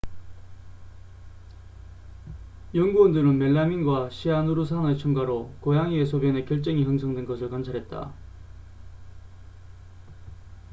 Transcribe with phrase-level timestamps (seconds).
[2.73, 8.11] 연구원들은 멜라민과 시아누르산의 첨가로 고양이의 소변에 결정이 형성된 것을 관찰했다